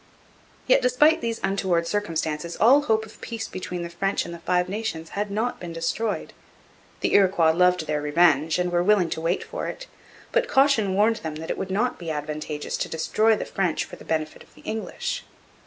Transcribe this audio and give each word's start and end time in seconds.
Yet 0.65 0.81
despite 0.81 1.21
these 1.21 1.39
untoward 1.43 1.85
circumstances 1.85 2.57
all 2.59 2.81
hope 2.81 3.05
of 3.05 3.21
peace 3.21 3.47
between 3.47 3.83
the 3.83 3.89
French 3.91 4.25
and 4.25 4.33
the 4.33 4.39
Five 4.39 4.67
Nations 4.67 5.09
had 5.09 5.29
not 5.29 5.59
been 5.59 5.73
destroyed. 5.73 6.33
The 7.01 7.13
Iroquois 7.13 7.51
loved 7.51 7.85
their 7.85 8.01
revenge 8.01 8.57
and 8.57 8.71
were 8.71 8.81
willing 8.81 9.11
to 9.11 9.21
wait 9.21 9.43
for 9.43 9.67
it, 9.67 9.85
but 10.31 10.47
caution 10.47 10.95
warned 10.95 11.17
them 11.17 11.35
that 11.35 11.51
it 11.51 11.57
would 11.59 11.69
not 11.69 11.99
be 11.99 12.09
advantageous 12.09 12.77
to 12.77 12.89
destroy 12.89 13.35
the 13.35 13.45
French 13.45 13.85
for 13.85 13.95
the 13.95 14.03
benefit 14.03 14.41
of 14.41 14.55
the 14.55 14.61
English. 14.61 15.23